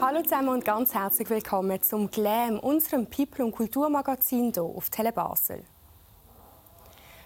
[0.00, 5.10] Hallo zusammen und ganz herzlich willkommen zum Glam, unserem People- und Kulturmagazin hier auf Tele
[5.10, 5.64] Basel.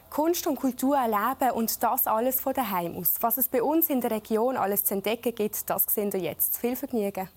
[0.09, 3.17] Kunst und Kultur erleben und das alles von daheim aus.
[3.21, 6.57] Was es bei uns in der Region alles zu entdecken gibt, das sehen wir jetzt.
[6.57, 7.29] Viel Vergnügen!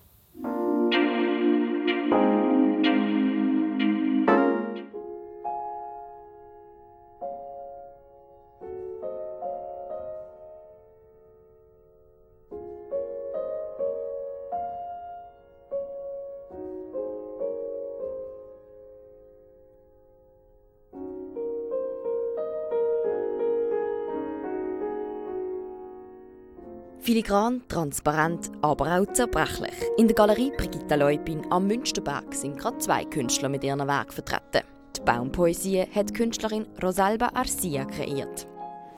[27.06, 29.72] Filigran, transparent, aber auch zerbrechlich.
[29.96, 34.66] In der Galerie Brigitta Leupin am Münsterberg sind gerade zwei Künstler mit ihren Werken vertreten.
[34.96, 38.48] Die Baumpoesie hat Künstlerin Rosalba Arcia kreiert.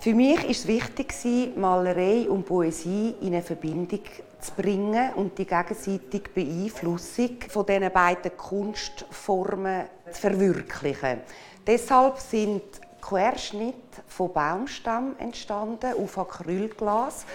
[0.01, 4.01] Für mich ist es wichtig, Malerei und Poesie in eine Verbindung
[4.41, 11.21] zu bringen und die gegenseitige Beeinflussung von diesen beiden Kunstformen zu verwirklichen.
[11.67, 12.63] Deshalb sind
[13.03, 17.27] Querschnitte von Baumstämmen entstanden auf Acrylglas.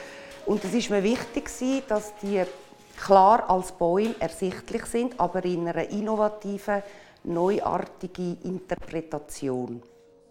[0.45, 1.49] Und es ist mir wichtig,
[1.87, 2.43] dass die
[2.97, 6.83] klar als Bäume ersichtlich sind, aber in einer innovativen,
[7.23, 9.81] neuartigen Interpretation.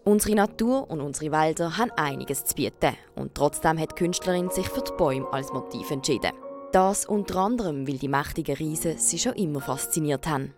[0.05, 2.95] Unsere Natur und unsere Wälder haben einiges zu bieten.
[3.15, 6.31] Und trotzdem hat die Künstlerin sich für die Bäume als Motiv entschieden.
[6.71, 10.53] Das unter anderem, weil die mächtigen Riesen sie schon immer fasziniert haben.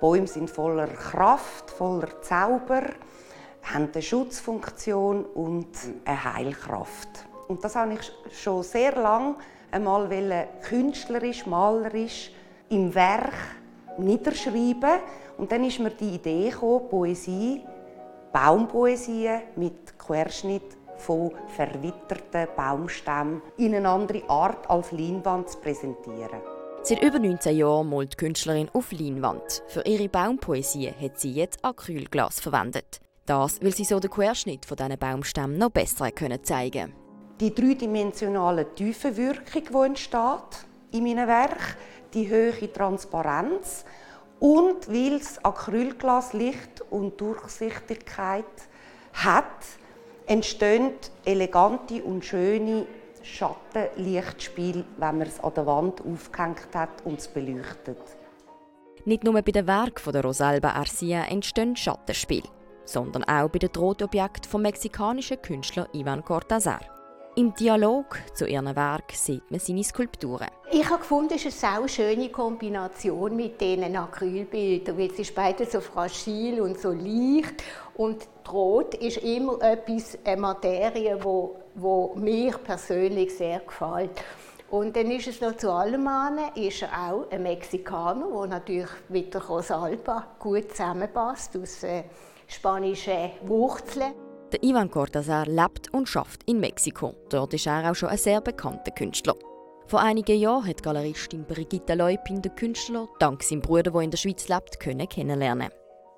[0.00, 2.82] Bäume sind voller Kraft, voller Zauber,
[3.62, 5.68] haben eine Schutzfunktion und
[6.04, 7.26] eine Heilkraft.
[7.48, 9.36] Und das habe ich schon sehr lange
[9.70, 12.30] einmal künstlerisch, malerisch
[12.68, 13.32] im Werk
[13.98, 15.00] niederschreiben.
[15.38, 17.62] Und dann ist mir die Idee gekommen, Poesie,
[18.32, 26.40] Baumpoesie mit Querschnitt von verwitterten Baumstämmen in eine andere Art als Leinwand zu präsentieren.
[26.82, 29.62] Seit über 19 Jahren malt die Künstlerin auf Leinwand.
[29.66, 33.00] Für ihre Baumpoesie hat sie jetzt Acrylglas verwendet.
[33.26, 37.05] Das, weil sie so den Querschnitt von diesen Baumstämmen noch besser zeigen können
[37.40, 41.76] die dreidimensionale Tiefenwirkung, die entsteht in meinem Werk,
[42.14, 43.84] die hohe Transparenz
[44.38, 48.44] und weil es Acrylglas Licht und Durchsichtigkeit
[49.14, 49.44] hat,
[50.26, 50.92] entstehen
[51.24, 52.86] elegante und schöne
[53.22, 57.98] Schattenlichtspiele, wenn man es an der Wand aufgehängt hat und es beleuchtet.
[59.04, 62.48] Nicht nur bei den Werken der Rosalba Arcia entstehen Schattenspiele,
[62.84, 66.95] sondern auch bei den Drotobjekten vom mexikanischen Künstler Ivan Cortázar.
[67.38, 70.48] Im Dialog zu ihrem Werk sieht man seine Skulpturen.
[70.72, 75.34] Ich habe gefunden, es ist eine sehr schöne Kombination mit diesen Acrylbildern, weil es ist
[75.34, 77.62] beide so fragil und so leicht
[77.96, 84.12] und Rot ist immer etwas, eine Materie, wo, wo mir persönlich sehr gefällt.
[84.70, 88.90] Und dann ist es noch zu allem an, ist er auch ein Mexikaner, der natürlich
[89.10, 92.04] mit der Rosalba gut zusammenpasst, aus äh,
[92.48, 94.25] spanischen Wurzeln.
[94.52, 97.14] Der Ivan Cortázar lebt und schafft in Mexiko.
[97.30, 99.34] Dort ist er auch schon ein sehr bekannter Künstler.
[99.88, 104.18] Vor einigen Jahren hat Galeristin Brigitte Leupin den Künstler, dank seinem Bruder, der in der
[104.18, 105.70] Schweiz lebt, können kennenlernen.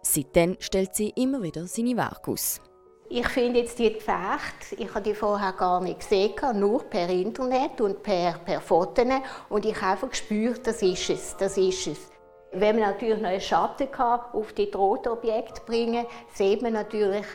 [0.02, 2.60] Seitdem stellt sie immer wieder seine Werke aus.
[3.08, 7.80] Ich finde jetzt die Gefechte, ich habe die vorher gar nicht gesehen, nur per Internet
[7.80, 9.06] und per, per Fotos.
[9.48, 12.10] Und ich habe einfach gespürt, das ist es, das ist es.
[12.52, 17.26] Wenn man natürlich noch einen Schatten auf die Drohtobjekte bringen kann, sieht man natürlich,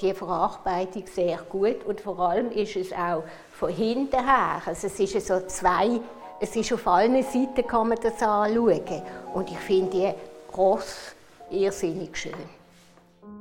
[0.00, 4.98] die Verarbeitung sehr gut und vor allem ist es auch von hinten her, also es
[4.98, 6.00] ist so zwei,
[6.40, 9.02] es ist auf allen Seiten kann man das anschauen
[9.34, 10.12] und ich finde die
[10.56, 11.14] Ross
[11.50, 12.32] irrsinnig schön.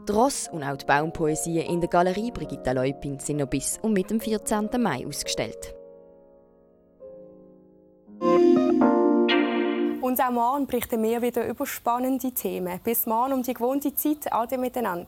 [0.07, 3.93] Die Ross und auch die Baumpoesie in der Galerie Brigitte Leupin sind noch bis und
[3.93, 4.69] mit dem 14.
[4.77, 5.75] Mai ausgestellt.
[10.01, 12.79] Und auch morgen berichten wir wieder über spannende Themen.
[12.83, 14.33] Bis morgen um die gewohnte Zeit.
[14.33, 15.07] Ade miteinander.